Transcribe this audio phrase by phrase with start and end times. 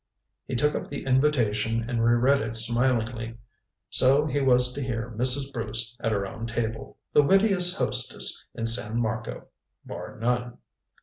[0.47, 3.37] He took up the invitation and reread it smilingly.
[3.91, 5.53] So he was to hear Mrs.
[5.53, 9.49] Bruce at her own table the wittiest hostess in San Marco
[9.85, 10.57] bar none.